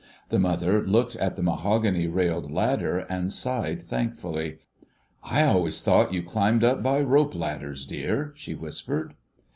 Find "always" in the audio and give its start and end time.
5.43-5.81